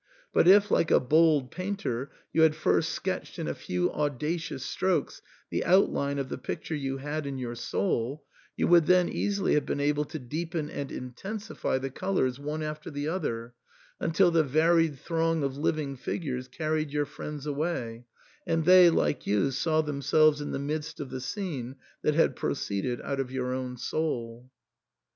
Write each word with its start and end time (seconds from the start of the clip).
But 0.33 0.47
if, 0.47 0.71
like 0.71 0.89
a 0.89 0.99
bold 0.99 1.51
painter, 1.51 2.09
you 2.33 2.41
had 2.41 2.55
first 2.55 2.89
sketched 2.89 3.37
in 3.37 3.47
a 3.47 3.53
few 3.53 3.93
audacious 3.93 4.65
strokes 4.65 5.21
the 5.51 5.63
outline 5.63 6.17
of 6.17 6.27
the 6.27 6.39
picture 6.39 6.73
you 6.73 6.97
had 6.97 7.27
in 7.27 7.37
your 7.37 7.53
soul, 7.53 8.25
you 8.57 8.67
would 8.67 8.87
then 8.87 9.07
easily 9.07 9.53
have 9.53 9.67
been 9.67 9.79
able 9.79 10.05
to 10.05 10.17
deepen 10.17 10.71
and 10.71 10.91
intensify 10.91 11.77
the 11.77 11.91
colours 11.91 12.39
one 12.39 12.63
after 12.63 12.89
the 12.89 13.07
other, 13.09 13.53
until 13.99 14.31
the 14.31 14.43
varied 14.43 14.97
throng 14.97 15.43
of 15.43 15.55
living 15.55 15.95
figures 15.95 16.47
carried 16.47 16.89
your 16.89 17.05
friends 17.05 17.45
away, 17.45 18.05
and 18.47 18.65
they, 18.65 18.89
like 18.89 19.27
you, 19.27 19.51
saw 19.51 19.81
themselves 19.81 20.41
in 20.41 20.51
the 20.51 20.57
midst 20.57 20.99
of 20.99 21.11
the 21.11 21.21
scene 21.21 21.75
that 22.01 22.15
had 22.15 22.35
proceeded 22.35 22.99
out 23.03 23.19
of 23.19 23.29
your 23.31 23.53
own 23.53 23.77
soul. 23.77 24.49